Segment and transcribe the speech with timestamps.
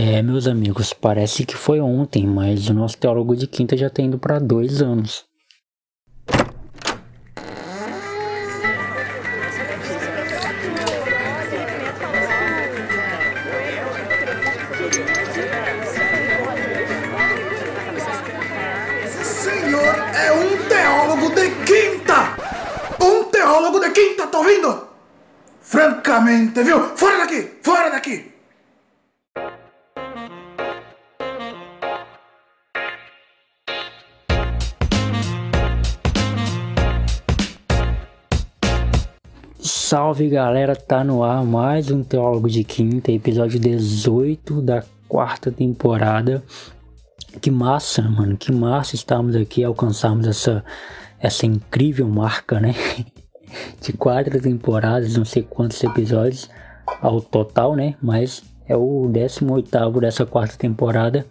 [0.00, 4.00] É, meus amigos, parece que foi ontem, mas o nosso teólogo de quinta já está
[4.00, 5.24] indo para dois anos.
[39.88, 46.44] Salve galera, tá no ar mais um Teólogo de Quinta, episódio 18 da quarta temporada.
[47.40, 50.62] Que massa, mano, que massa estarmos aqui, alcançarmos essa,
[51.18, 52.74] essa incrível marca, né?
[53.80, 56.50] De quatro temporadas, não sei quantos episódios
[57.00, 57.94] ao total, né?
[58.02, 61.24] Mas é o 18 dessa quarta temporada,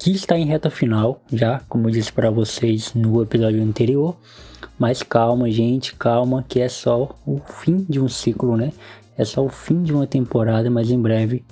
[0.00, 4.16] que está em reta final, já, como eu disse para vocês no episódio anterior.
[4.78, 8.72] Mas calma, gente, calma, que é só o fim de um ciclo, né?
[9.16, 11.44] É só o fim de uma temporada, mas em breve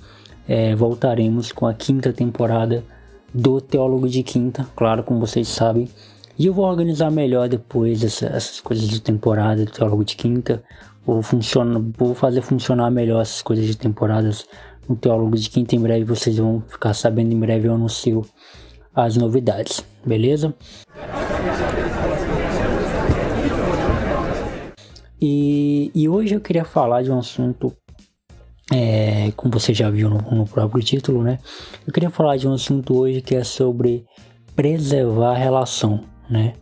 [0.47, 2.83] é, voltaremos com a quinta temporada
[3.31, 5.87] do Teólogo de Quinta, claro, como vocês sabem.
[6.35, 10.63] E eu vou organizar melhor depois essa, essas coisas de temporada do Teólogo de Quinta.
[11.05, 11.21] Vou,
[11.95, 14.47] vou fazer funcionar melhor essas coisas de temporadas
[14.89, 15.75] no Teólogo de Quinta.
[15.75, 18.25] Em breve vocês vão ficar sabendo, em breve eu anuncio
[18.93, 20.53] as novidades, beleza?
[25.21, 27.71] E, e hoje eu queria falar de um assunto,
[28.73, 31.37] é, como você já viu no, no próprio título, né?
[31.85, 34.05] Eu queria falar de um assunto hoje que é sobre
[34.55, 36.53] preservar a relação, né?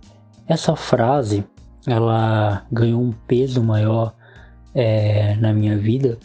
[0.47, 1.43] Essa frase,
[1.85, 4.13] ela ganhou um peso maior
[4.73, 6.17] é, na minha vida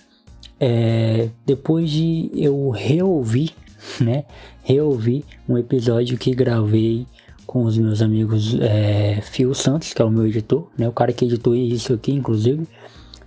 [0.65, 3.53] é, depois de eu reouvir,
[4.01, 4.25] né?
[4.63, 7.05] Reouvir um episódio que gravei
[7.45, 10.89] com os meus amigos é, Fio Santos, que é o meu editor, né?
[10.89, 12.65] O cara que editou isso aqui, inclusive,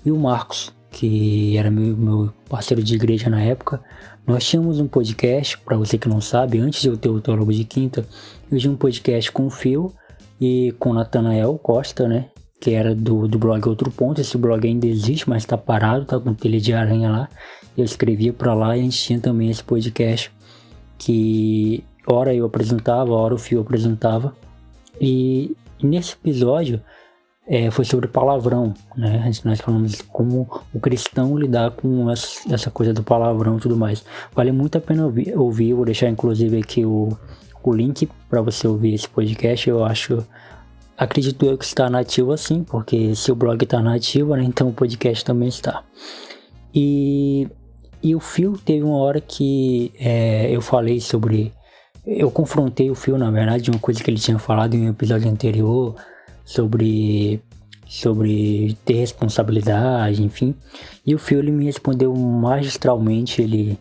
[0.05, 3.83] e o Marcos, que era meu, meu parceiro de igreja na época.
[4.25, 7.51] Nós tínhamos um podcast, para você que não sabe, antes de eu ter o Teólogo
[7.51, 8.07] de Quinta,
[8.49, 9.93] eu tinha um podcast com o Fio
[10.39, 12.27] e com o Natanael Costa, né?
[12.59, 14.21] Que era do, do blog Outro Ponto.
[14.21, 17.29] Esse blog ainda existe, mas tá parado, tá com telha de aranha lá.
[17.77, 20.31] Eu escrevia para lá e a gente tinha também esse podcast
[20.97, 24.35] que hora eu apresentava, hora o Fio apresentava.
[24.99, 26.81] E, e nesse episódio
[27.47, 29.31] é, foi sobre palavrão, né?
[29.43, 34.03] Nós falamos como o cristão lidar com essa, essa coisa do palavrão e tudo mais.
[34.33, 37.15] Vale muito a pena ouvir, ouvir vou deixar inclusive aqui o,
[37.63, 39.69] o link para você ouvir esse podcast.
[39.69, 40.25] Eu acho,
[40.97, 44.43] acredito eu que está nativo assim, porque se o blog está nativo, né?
[44.43, 45.83] Então o podcast também está.
[46.73, 47.47] E,
[48.03, 51.53] e o Fio teve uma hora que é, eu falei sobre
[52.05, 54.89] eu confrontei o Phil, na verdade, de uma coisa que ele tinha falado em um
[54.89, 55.95] episódio anterior
[56.43, 57.41] sobre
[57.87, 60.55] sobre ter responsabilidade, enfim.
[61.05, 63.77] E o Phil ele me respondeu magistralmente, ele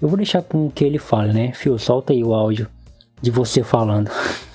[0.00, 1.52] Eu vou deixar com o que ele fala, né?
[1.52, 2.68] Phil, solta aí o áudio
[3.20, 4.10] de você falando.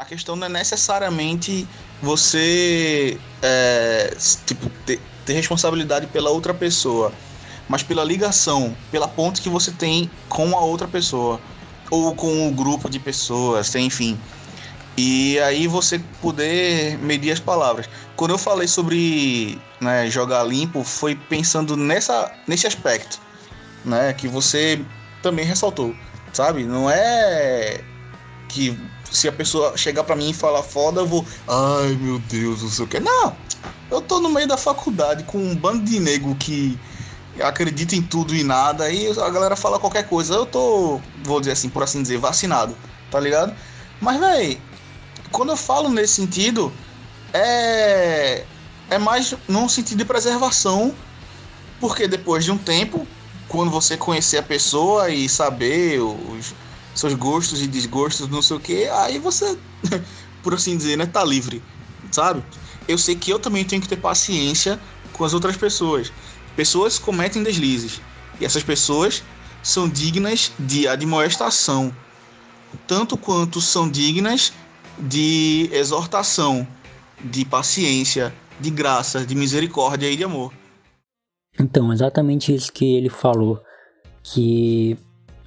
[0.00, 1.68] A questão não é necessariamente
[2.00, 4.16] você é,
[4.46, 7.12] tipo, ter, ter responsabilidade pela outra pessoa,
[7.68, 11.38] mas pela ligação, pela ponte que você tem com a outra pessoa
[11.90, 14.18] ou com um grupo de pessoas, enfim.
[14.96, 17.86] E aí você poder medir as palavras.
[18.16, 23.20] Quando eu falei sobre né, jogar limpo, foi pensando nessa, nesse aspecto,
[23.84, 24.82] né, que você
[25.20, 25.94] também ressaltou,
[26.32, 26.64] sabe?
[26.64, 27.84] Não é
[28.48, 28.78] que
[29.10, 32.70] se a pessoa chegar para mim e falar foda, eu vou, ai meu Deus, não
[32.70, 33.00] sei o que.
[33.00, 33.36] Não,
[33.90, 36.78] eu tô no meio da faculdade com um bando de nego que
[37.42, 40.34] acredita em tudo e nada, e a galera fala qualquer coisa.
[40.34, 42.76] Eu tô, vou dizer assim, por assim dizer, vacinado,
[43.10, 43.54] tá ligado?
[44.00, 44.60] Mas, véi,
[45.30, 46.72] quando eu falo nesse sentido,
[47.32, 48.44] é.
[48.88, 50.92] É mais num sentido de preservação,
[51.78, 53.06] porque depois de um tempo,
[53.46, 56.52] quando você conhecer a pessoa e saber os
[56.94, 59.58] seus gostos e desgostos, não sei o que, aí você,
[60.42, 61.62] por assim dizer, né, tá livre,
[62.10, 62.42] sabe?
[62.88, 64.80] Eu sei que eu também tenho que ter paciência
[65.12, 66.12] com as outras pessoas.
[66.56, 68.00] Pessoas cometem deslizes
[68.40, 69.22] e essas pessoas
[69.62, 71.94] são dignas de admoestação,
[72.86, 74.52] tanto quanto são dignas
[74.98, 76.66] de exortação,
[77.22, 80.52] de paciência, de graça, de misericórdia e de amor.
[81.58, 83.60] Então, exatamente isso que ele falou,
[84.22, 84.96] que,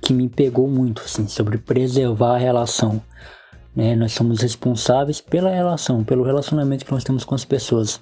[0.03, 3.01] que me pegou muito, assim, sobre preservar a relação.
[3.75, 3.95] Né?
[3.95, 7.99] Nós somos responsáveis pela relação, pelo relacionamento que nós temos com as pessoas.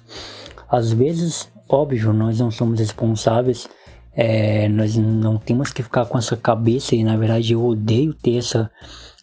[0.68, 3.66] Às vezes Óbvio, nós não somos responsáveis
[4.14, 8.36] É, nós não temos que ficar com essa cabeça e na verdade eu odeio ter
[8.36, 8.70] essa,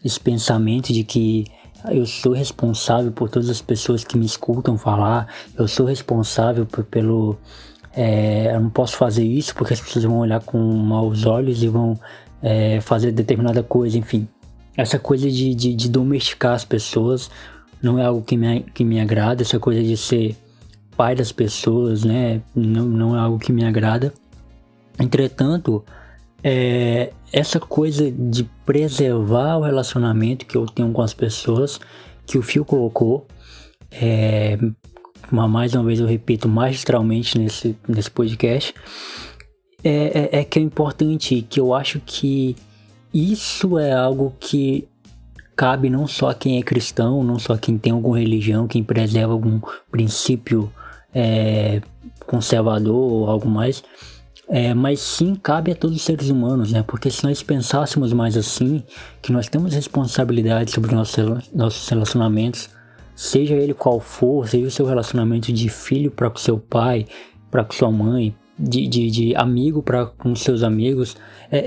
[0.03, 1.45] esse pensamento de que
[1.91, 6.83] eu sou responsável por todas as pessoas que me escutam falar, eu sou responsável por,
[6.85, 7.37] pelo.
[7.95, 11.67] É, eu não posso fazer isso porque as pessoas vão olhar com maus olhos e
[11.67, 11.95] vão
[12.41, 14.27] é, fazer determinada coisa, enfim.
[14.75, 17.30] Essa coisa de, de, de, domesticar as pessoas
[17.81, 20.36] não é algo que me, que me agrada, essa coisa de ser
[20.95, 22.41] pai das pessoas, né?
[22.56, 24.13] Não, não é algo que me agrada.
[25.00, 25.83] Entretanto,
[26.44, 31.80] é, essa coisa de preservar o relacionamento que eu tenho com as pessoas,
[32.25, 33.27] que o Fio colocou,
[33.91, 34.57] é,
[35.31, 38.74] mais uma vez eu repito magistralmente nesse, nesse podcast,
[39.83, 42.55] é, é, é que é importante, que eu acho que
[43.13, 44.87] isso é algo que
[45.55, 49.33] cabe não só a quem é cristão, não só quem tem alguma religião, quem preserva
[49.33, 49.59] algum
[49.91, 50.71] princípio
[51.13, 51.81] é,
[52.25, 53.83] conservador ou algo mais,
[54.47, 56.83] é, mas sim cabe a todos os seres humanos, né?
[56.85, 58.83] Porque se nós pensássemos mais assim,
[59.21, 62.69] que nós temos responsabilidade sobre nossos, nossos relacionamentos,
[63.15, 67.05] seja ele qual for, seja o seu relacionamento de filho para com seu pai,
[67.51, 71.15] para com sua mãe, de, de, de amigo para com seus amigos,
[71.50, 71.57] é,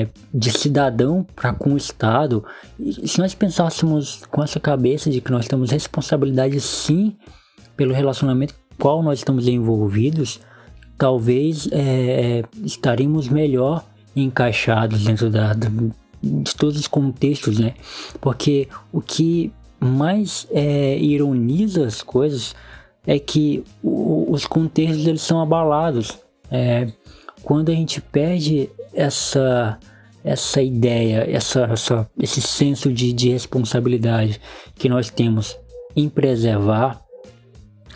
[0.00, 2.42] é, de cidadão para com o Estado,
[2.78, 7.16] e se nós pensássemos com essa cabeça de que nós temos responsabilidade sim
[7.76, 10.40] pelo relacionamento qual nós estamos envolvidos,
[10.96, 13.84] talvez é, estaremos melhor
[14.14, 17.74] encaixados dentro da, de todos os contextos, né?
[18.20, 22.54] Porque o que mais é, ironiza as coisas
[23.06, 26.18] é que os contextos eles são abalados.
[26.50, 26.88] É,
[27.42, 29.78] quando a gente perde essa
[30.24, 34.40] essa ideia, essa, essa, esse senso de, de responsabilidade
[34.74, 35.56] que nós temos
[35.96, 37.00] em preservar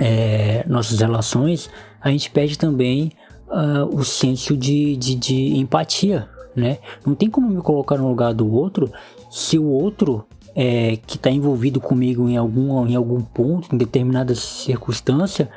[0.00, 1.68] é, nossas relações,
[2.00, 3.12] a gente perde também
[3.48, 6.78] uh, o senso de, de, de, empatia, né?
[7.04, 8.90] Não tem como me colocar no lugar do outro
[9.30, 10.24] se o outro
[10.54, 15.48] é, que está envolvido comigo em algum, em algum ponto, em determinada circunstância,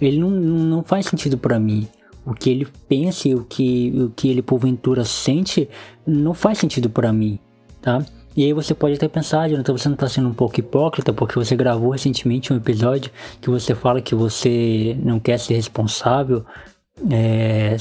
[0.00, 1.88] ele não, não faz sentido para mim.
[2.24, 5.68] O que ele pensa e o que, o que ele porventura sente
[6.06, 7.38] não faz sentido para mim,
[7.80, 8.04] tá?
[8.36, 11.34] E aí você pode até pensar, Jonathan, você não está sendo um pouco hipócrita porque
[11.34, 16.44] você gravou recentemente um episódio que você fala que você não quer ser responsável
[17.10, 17.76] é,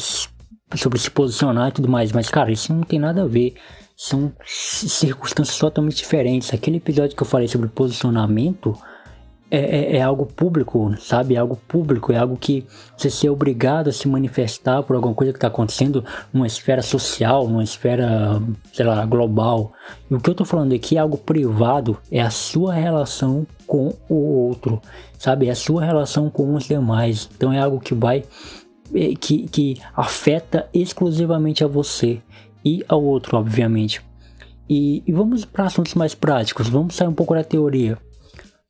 [0.76, 2.12] sobre se posicionar e tudo mais.
[2.12, 3.56] Mas, cara, isso não tem nada a ver.
[3.96, 6.54] São circunstâncias totalmente diferentes.
[6.54, 8.76] Aquele episódio que eu falei sobre posicionamento
[9.52, 11.34] é, é, é, algo público, sabe?
[11.34, 12.66] É algo público, é algo que
[12.96, 17.48] você ser obrigado a se manifestar por alguma coisa que está acontecendo numa esfera social,
[17.48, 18.42] numa esfera,
[18.72, 19.74] sei lá, global.
[20.10, 23.94] E o que eu estou falando aqui é algo privado, é a sua relação com
[24.08, 24.80] o outro,
[25.18, 25.48] sabe?
[25.48, 27.28] É a sua relação com os demais.
[27.36, 28.24] Então é algo que vai,
[28.94, 32.22] é, que, que afeta exclusivamente a você
[32.64, 34.00] e ao outro, obviamente.
[34.70, 37.98] E, e vamos para assuntos mais práticos, vamos sair um pouco da teoria.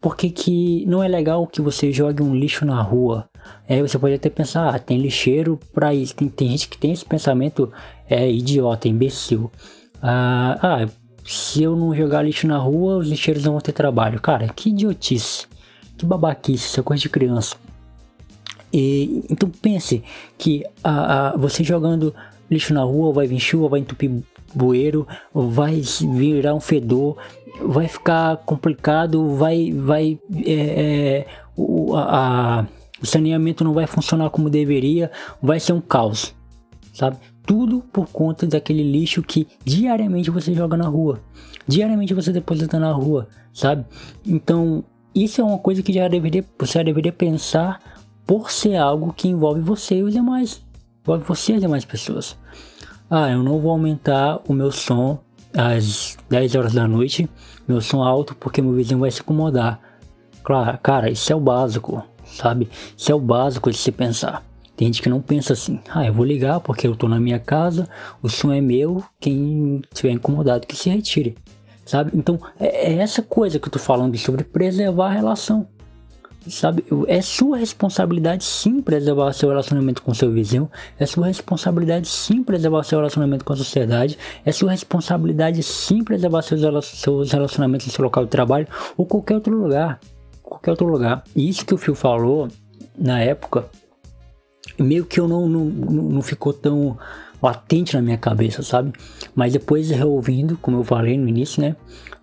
[0.02, 3.30] Porque que não é legal que você jogue um lixo na rua.
[3.68, 6.16] Aí você pode até pensar, ah, tem lixeiro para isso.
[6.16, 7.72] Tem, tem, gente que tem esse pensamento
[8.10, 9.52] é idiota, imbecil.
[10.02, 10.90] Ah, ah,
[11.26, 14.22] se eu não jogar lixo na rua, os lixeiros não vão ter trabalho.
[14.22, 15.48] Cara, que idiotice.
[15.98, 17.58] Que babaquice, isso é coisa de criança.
[18.72, 20.02] E, então pense
[20.38, 22.16] que ah, ah, você jogando
[22.50, 24.24] lixo na rua, vai vir chuva, vai entupir
[24.54, 25.82] bueiro, vai
[26.16, 27.18] virar um fedor,
[27.62, 32.66] vai ficar complicado, vai, vai é, é, o, a,
[33.02, 36.36] o saneamento não vai funcionar como deveria, vai ser um caos,
[36.94, 37.18] sabe?
[37.46, 41.22] Tudo por conta daquele lixo que diariamente você joga na rua,
[41.68, 43.86] diariamente você deposita na rua, sabe?
[44.26, 47.80] Então isso é uma coisa que já deveria, você já deveria pensar
[48.26, 50.64] por ser algo que envolve você e os demais,
[51.02, 52.38] envolve você e as demais pessoas.
[53.10, 55.20] Ah, eu não vou aumentar o meu som
[55.54, 57.30] às 10 horas da noite,
[57.68, 59.80] meu som alto, porque meu vizinho vai se incomodar.
[60.44, 62.70] Claro, cara, isso é o básico, sabe?
[62.98, 64.44] Isso é o básico de se pensar.
[64.76, 67.40] Tem gente que não pensa assim, ah, eu vou ligar porque eu tô na minha
[67.40, 67.88] casa,
[68.22, 71.36] o som é meu, quem estiver incomodado que se retire,
[71.86, 72.12] sabe?
[72.14, 75.68] Então, é, é essa coisa que eu tô falando sobre preservar a relação
[76.48, 76.84] sabe?
[77.08, 82.84] É sua responsabilidade sim preservar seu relacionamento com seu vizinho, é sua responsabilidade sim preservar
[82.84, 88.04] seu relacionamento com a sociedade, é sua responsabilidade sim preservar seus, seus relacionamentos no seu
[88.04, 90.00] local de trabalho ou qualquer outro lugar,
[90.44, 91.24] qualquer outro lugar.
[91.36, 92.48] E isso que o Phil falou
[92.98, 93.66] na época,
[94.78, 96.98] meio que eu não, não, não ficou tão
[97.42, 98.94] latente na minha cabeça, sabe?
[99.36, 101.76] Mas depois reouvindo, como eu falei no início, né?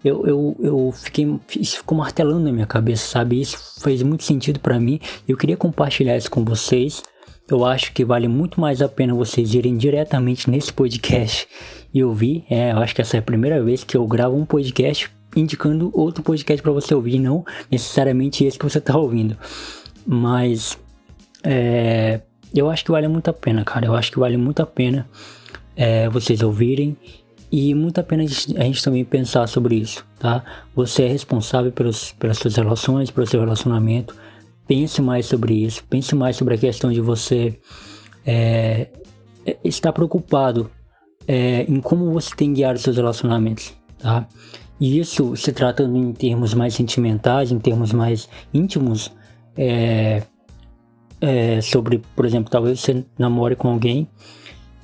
[0.05, 3.41] Eu, eu, eu fiquei, isso ficou martelando na minha cabeça, sabe?
[3.41, 5.01] Isso fez muito sentido para mim.
[5.27, 7.03] Eu queria compartilhar isso com vocês.
[7.49, 11.49] eu acho que vale muito mais a pena vocês irem diretamente nesse podcast
[11.93, 12.45] e ouvir.
[12.51, 15.91] É, eu acho que essa é a primeira vez que eu gravo um podcast indicando
[15.93, 19.37] outro podcast para você ouvir, não necessariamente esse que você tá ouvindo.
[20.07, 20.79] Mas
[21.43, 22.21] é,
[22.59, 23.87] eu acho que vale muito a pena, cara.
[23.87, 25.09] Eu acho que vale muito a pena
[25.75, 26.97] é, vocês ouvirem
[27.51, 30.43] e muito a pena a gente também pensar sobre isso, tá?
[30.75, 34.17] Você é responsável pelos, pelas suas relações, pelo seu relacionamento.
[34.67, 35.85] Pense mais sobre isso.
[35.89, 37.59] Pense mais sobre a questão de você
[38.27, 38.89] é,
[39.63, 40.71] estar preocupado
[41.29, 44.27] é, em como você tem guiado seus relacionamentos, tá?
[44.79, 49.13] E isso se tratando em termos mais sentimentais, em termos mais íntimos,
[49.57, 50.23] é,
[51.21, 54.09] é, sobre, por exemplo, talvez você namore com alguém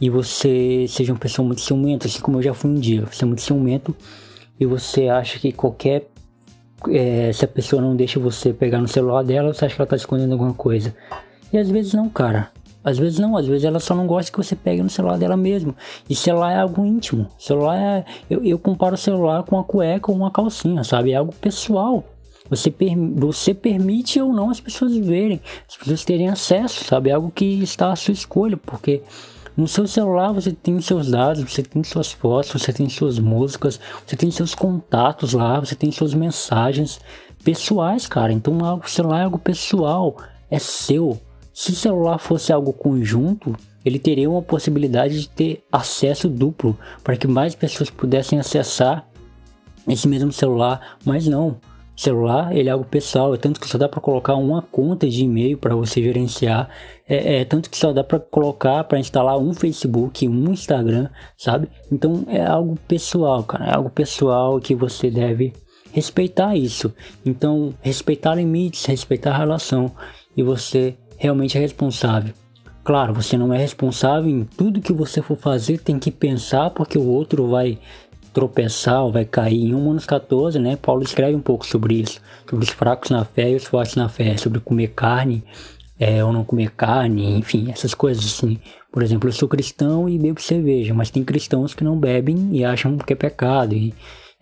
[0.01, 3.05] e você seja uma pessoa muito ciumenta, assim como eu já fui um dia.
[3.07, 3.95] Você é muito ciumento
[4.59, 6.09] e você acha que qualquer.
[6.89, 9.89] É, se a pessoa não deixa você pegar no celular dela, você acha que ela
[9.89, 10.95] tá escondendo alguma coisa.
[11.53, 12.51] E às vezes não, cara.
[12.85, 15.37] Às vezes não, às vezes ela só não gosta que você pegue no celular dela
[15.37, 15.77] mesmo.
[16.11, 17.29] E celular é algo íntimo.
[17.39, 18.05] Celular é.
[18.29, 21.13] Eu, eu comparo o celular com uma cueca ou uma calcinha, sabe?
[21.13, 22.05] É algo pessoal.
[22.53, 22.71] Você,
[23.17, 27.09] você permite ou não as pessoas verem, as pessoas terem acesso, sabe?
[27.09, 29.01] É algo que está à sua escolha, porque
[29.57, 33.81] no seu celular você tem seus dados, você tem suas fotos, você tem suas músicas,
[34.07, 37.01] você tem seus contatos lá, você tem suas mensagens
[37.43, 38.35] pessoais, cara.
[38.35, 40.19] Então o celular é algo pessoal,
[40.51, 41.19] é seu.
[41.55, 47.17] Se o celular fosse algo conjunto, ele teria uma possibilidade de ter acesso duplo para
[47.17, 49.09] que mais pessoas pudessem acessar
[49.89, 51.57] esse mesmo celular, mas não.
[51.95, 55.23] Celular, ele é algo pessoal, é tanto que só dá para colocar uma conta de
[55.23, 56.69] e-mail para você gerenciar,
[57.07, 61.69] é, é, tanto que só dá para colocar para instalar um Facebook, um Instagram, sabe?
[61.91, 65.53] Então é algo pessoal, cara, é algo pessoal que você deve
[65.93, 66.93] respeitar isso.
[67.25, 69.93] Então, respeitar limites, respeitar a relação
[70.37, 72.33] e você realmente é responsável.
[72.83, 76.99] Claro, você não é responsável em tudo que você for fazer, tem que pensar porque
[76.99, 77.79] o outro vai
[78.33, 79.65] tropeçar ou vai cair.
[79.65, 83.51] Em Romanos 14, né, Paulo escreve um pouco sobre isso, sobre os fracos na fé
[83.51, 85.45] e os fortes na fé, sobre comer carne
[86.03, 88.59] é, ou não comer carne, enfim, essas coisas assim.
[88.91, 92.65] Por exemplo, eu sou cristão e bebo cerveja, mas tem cristãos que não bebem e
[92.65, 93.95] acham que é pecado e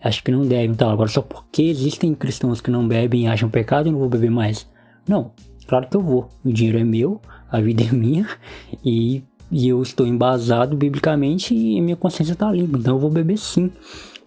[0.03, 0.71] acham que não devem.
[0.71, 4.09] Então, agora só porque existem cristãos que não bebem e acham pecado, eu não vou
[4.09, 4.67] beber mais.
[5.07, 5.33] Não,
[5.67, 6.29] claro que eu vou.
[6.43, 7.21] O dinheiro é meu,
[7.51, 8.27] a vida é minha
[8.83, 13.37] e e eu estou embasado biblicamente e minha consciência está limpa, então eu vou beber
[13.37, 13.69] sim.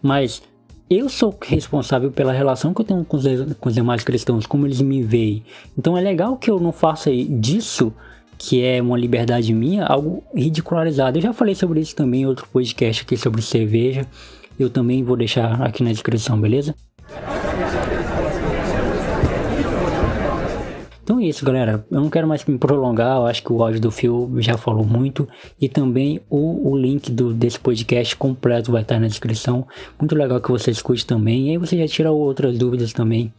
[0.03, 0.43] Mas
[0.89, 3.25] eu sou responsável pela relação que eu tenho com os,
[3.59, 5.43] com os demais cristãos, como eles me veem.
[5.79, 7.93] Então é legal que eu não faça disso,
[8.37, 11.19] que é uma liberdade minha, algo ridicularizado.
[11.19, 14.07] Eu já falei sobre isso também em outro podcast aqui sobre cerveja.
[14.59, 16.75] Eu também vou deixar aqui na descrição, beleza?
[21.05, 21.87] Então é isso, galera.
[21.91, 23.19] Eu não quero mais me prolongar.
[23.19, 25.29] Eu acho que o áudio do Phil já falou muito.
[25.61, 29.69] E também o, o link do, desse podcast completo vai estar na descrição.
[30.01, 31.49] Muito legal que você escute também.
[31.49, 33.35] E aí você já tira outras dúvidas também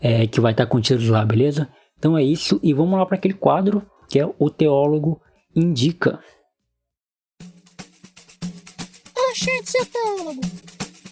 [0.00, 1.68] é, que vai estar contidas lá, beleza?
[1.98, 2.58] Então é isso.
[2.62, 5.20] E vamos lá para aquele quadro que é o Teólogo
[5.54, 6.18] Indica.
[9.30, 10.40] Oxente, seu teólogo.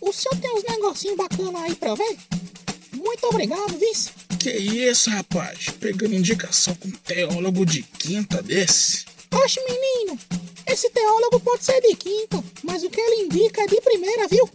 [0.01, 2.17] O senhor tem uns negocinhos bacanas aí pra ver?
[2.95, 4.11] Muito obrigado, vice.
[4.43, 5.69] Que isso, rapaz?
[5.79, 9.05] Pegando indicação com um teólogo de quinta desse?
[9.33, 10.19] Oxe, menino,
[10.67, 14.51] esse teólogo pode ser de quinta, mas o que ele indica é de primeira, viu?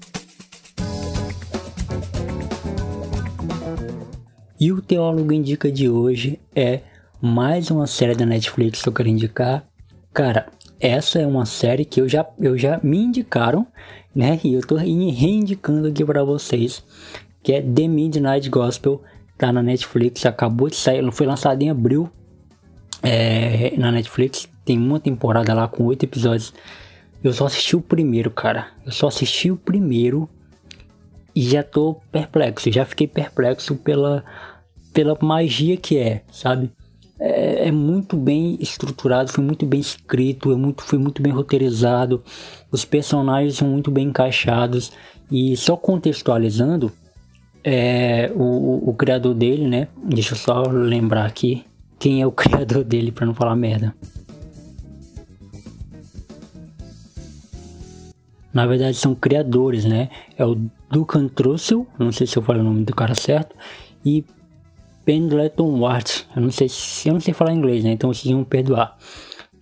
[4.60, 6.82] E o teólogo indica de hoje é
[7.22, 9.66] mais uma série da Netflix que eu quero indicar.
[10.14, 10.52] Cara,
[10.82, 13.66] essa é uma série que eu já, eu já me indicaram,
[14.14, 14.38] né?
[14.44, 16.84] E eu tô reindicando aqui para vocês,
[17.42, 19.02] que é The Midnight Gospel
[19.38, 22.10] tá na Netflix, acabou de sair, foi lançado em abril
[23.04, 24.50] é, na Netflix.
[24.66, 26.54] Tem uma temporada lá com oito episódios.
[27.24, 28.68] Eu só assisti o primeiro, cara.
[28.86, 30.30] Eu só assisti o primeiro
[31.36, 32.72] e já tô perplexo.
[32.72, 34.24] Já fiquei perplexo pela,
[34.94, 36.72] pela magia que é, sabe?
[37.20, 42.24] É, é, muito bem estruturado, foi muito bem escrito, é muito, foi muito bem roteirizado.
[42.72, 44.92] Os personagens são muito bem encaixados.
[45.30, 46.92] E só contextualizando,
[47.64, 49.88] é, o, o, criador dele, né?
[50.04, 51.66] Deixa eu só lembrar aqui
[52.00, 53.94] quem é o criador dele para não falar merda.
[58.54, 60.10] Na verdade são criadores, né?
[60.36, 60.58] É o
[60.90, 63.56] Duncan Trussell, não sei se eu falo o nome do cara certo,
[64.04, 64.26] e
[65.06, 66.26] Pendleton Ward.
[66.36, 67.92] Eu não sei se eu não sei falar inglês, né?
[67.92, 68.98] Então vocês vão perdoar.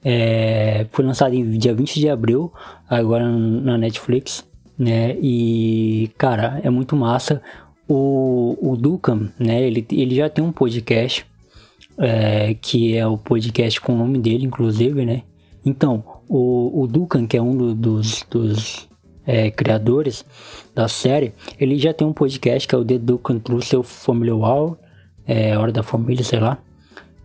[0.03, 2.53] É, foi lançado em dia 20 de abril,
[2.87, 4.43] agora na Netflix,
[4.77, 5.15] né?
[5.19, 7.41] E cara, é muito massa.
[7.87, 11.25] O, o Ducam, né, ele, ele já tem um podcast
[11.97, 15.23] é, que é o podcast com o nome dele, inclusive, né?
[15.65, 18.87] Então, o, o Dukan, que é um do, dos, dos
[19.25, 20.25] é, criadores
[20.73, 24.31] da série, ele já tem um podcast que é o The Dukan True Seu Family
[24.31, 24.77] Wow,
[25.25, 26.59] é, Hora da Família, sei lá.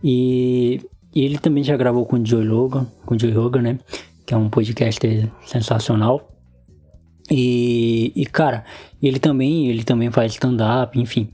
[0.03, 0.81] E,
[1.13, 3.79] e, ele também já gravou com o Joe Logan, com o Joe Rogan, né?
[4.25, 4.99] Que é um podcast
[5.45, 6.27] sensacional.
[7.31, 8.65] E, e, cara,
[9.01, 11.29] ele também, ele também faz stand-up, enfim.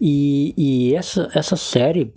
[0.00, 2.14] E, e essa, essa série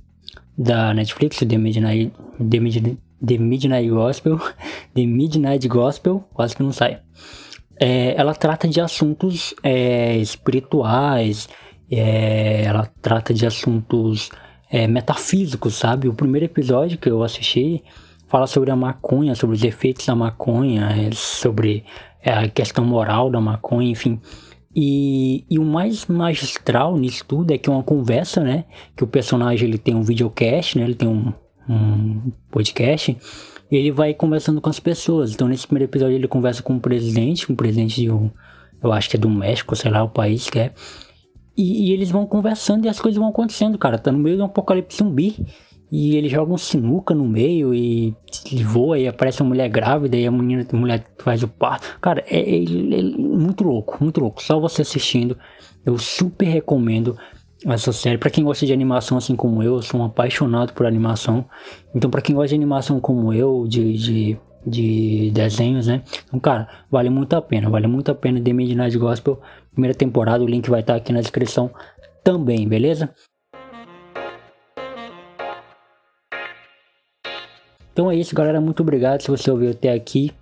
[0.58, 4.40] da Netflix, The Midnight, The Midnight, The Midnight Gospel,
[4.96, 7.02] The Midnight Gospel, quase que não sai.
[7.78, 11.50] É, ela trata de assuntos é, espirituais,
[11.92, 14.30] é, ela trata de assuntos
[14.72, 16.08] é, metafísicos, sabe?
[16.08, 17.84] O primeiro episódio que eu assisti
[18.28, 21.84] fala sobre a maconha, sobre os efeitos da maconha, é, sobre
[22.34, 24.20] a questão moral da maconha, enfim.
[24.76, 28.66] E, e, o mais magistral nisso tudo é que é uma conversa, né?
[28.96, 30.84] Que o personagem ele tem um videocast, né?
[30.84, 31.32] Ele tem um,
[31.70, 33.18] um podcast.
[33.72, 35.34] E ele vai conversando com as pessoas.
[35.34, 38.30] Então nesse primeiro episódio ele conversa com o presidente, com o presidente de um,
[38.84, 40.74] eu acho que é do México, sei lá, o país que é.
[41.58, 43.98] E, e, eles vão conversando e as coisas vão acontecendo, cara.
[43.98, 45.36] Tá no meio de um apocalipse zumbi.
[45.92, 48.16] E ele joga um sinuca no meio e
[48.64, 51.98] voa e aparece uma mulher grávida e a menina, a mulher faz o parto.
[52.02, 54.42] Cara, é, é, é, muito louco, muito louco.
[54.42, 55.38] Só você assistindo,
[55.86, 57.18] eu super recomendo
[57.66, 58.18] essa série.
[58.18, 61.46] Para quem gosta de animação assim como eu, eu sou um apaixonado por animação.
[61.94, 66.04] Então, para quem gosta de animação como eu, de, de, de desenhos, né?
[66.28, 67.70] Então, cara, vale muito a pena.
[67.70, 69.40] Vale muito a pena The Midnight Gospel,
[69.72, 70.44] primeira temporada.
[70.44, 71.72] O link vai estar aqui na descrição
[72.24, 73.14] também, beleza?
[77.96, 78.60] Então é isso, galera.
[78.60, 80.34] Muito obrigado se você ouviu até aqui.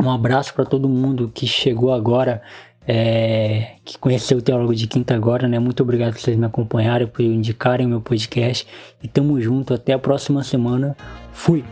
[0.00, 2.40] Um abraço para todo mundo que chegou agora,
[2.86, 5.58] é, que conheceu o Teólogo de Quinta agora, né?
[5.58, 8.64] Muito obrigado por vocês me acompanharem, por indicarem o meu podcast.
[9.02, 9.74] E tamo junto.
[9.74, 10.96] Até a próxima semana.
[11.32, 11.64] Fui!